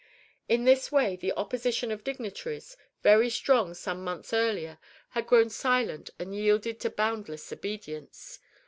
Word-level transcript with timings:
In 0.49 0.63
this 0.63 0.91
way 0.91 1.15
the 1.15 1.31
opposition 1.33 1.91
of 1.91 2.03
dignitaries, 2.03 2.75
very 3.03 3.29
strong 3.29 3.75
some 3.75 4.03
months 4.03 4.33
earlier, 4.33 4.79
had 5.09 5.27
grown 5.27 5.51
silent 5.51 6.09
and 6.17 6.33
yielded 6.33 6.79
to 6.79 6.89
boundless 6.89 7.53
obedience. 7.53 8.39